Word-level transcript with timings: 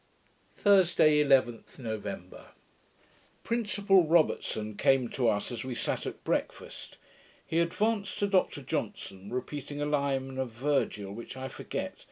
Thursday, 0.55 1.23
11th 1.23 1.77
November 1.77 2.47
Principal 3.43 4.03
Robertson 4.07 4.75
came 4.75 5.07
to 5.09 5.27
us 5.29 5.51
as 5.51 5.63
we 5.63 5.75
sat 5.75 6.07
at 6.07 6.23
breakfast; 6.23 6.97
he 7.45 7.59
advanced 7.59 8.17
to 8.17 8.25
Dr 8.25 8.63
Johnson, 8.63 9.29
repeating 9.31 9.79
a 9.79 9.85
line 9.85 10.39
of 10.39 10.49
Virgil, 10.49 11.13
which 11.13 11.37
I 11.37 11.47
forget. 11.47 11.93